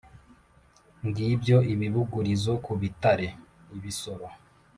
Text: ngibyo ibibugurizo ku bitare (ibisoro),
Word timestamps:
ngibyo 1.07 1.57
ibibugurizo 1.73 2.53
ku 2.65 2.71
bitare 2.81 3.27
(ibisoro), 3.77 4.27